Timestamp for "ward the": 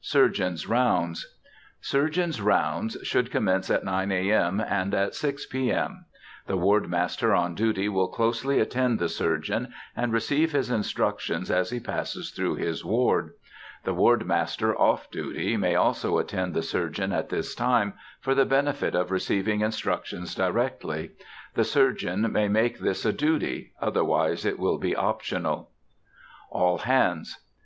12.84-13.94